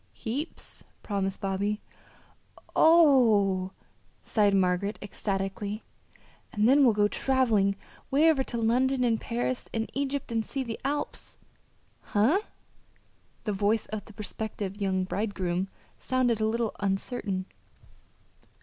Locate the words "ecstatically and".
4.99-6.67